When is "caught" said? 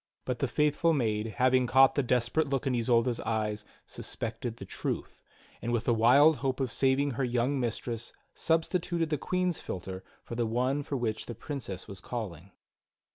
1.67-1.93